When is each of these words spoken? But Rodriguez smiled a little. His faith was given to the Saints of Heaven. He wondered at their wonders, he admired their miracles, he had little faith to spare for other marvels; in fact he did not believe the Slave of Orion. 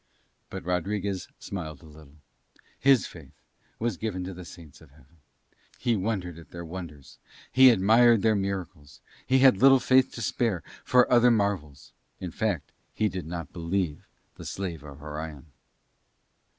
But 0.49 0.65
Rodriguez 0.65 1.27
smiled 1.37 1.83
a 1.83 1.85
little. 1.85 2.15
His 2.79 3.05
faith 3.05 3.39
was 3.77 3.97
given 3.97 4.23
to 4.23 4.33
the 4.33 4.43
Saints 4.45 4.81
of 4.81 4.89
Heaven. 4.89 5.17
He 5.77 5.95
wondered 5.95 6.39
at 6.39 6.49
their 6.49 6.65
wonders, 6.65 7.19
he 7.51 7.69
admired 7.69 8.23
their 8.23 8.33
miracles, 8.33 8.99
he 9.27 9.37
had 9.45 9.57
little 9.57 9.79
faith 9.79 10.11
to 10.13 10.23
spare 10.23 10.63
for 10.83 11.07
other 11.11 11.29
marvels; 11.29 11.93
in 12.19 12.31
fact 12.31 12.71
he 12.95 13.09
did 13.09 13.27
not 13.27 13.53
believe 13.53 14.07
the 14.37 14.45
Slave 14.47 14.81
of 14.81 15.03
Orion. 15.03 15.51